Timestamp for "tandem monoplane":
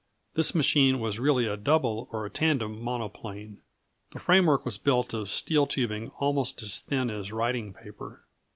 2.27-3.61